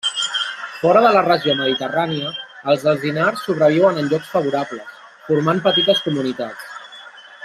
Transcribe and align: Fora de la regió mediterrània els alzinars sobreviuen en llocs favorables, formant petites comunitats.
Fora 0.77 1.01
de 1.05 1.09
la 1.15 1.19
regió 1.25 1.53
mediterrània 1.59 2.31
els 2.73 2.87
alzinars 2.93 3.45
sobreviuen 3.51 4.01
en 4.05 4.11
llocs 4.15 4.33
favorables, 4.37 4.97
formant 5.29 5.63
petites 5.69 6.03
comunitats. 6.09 6.77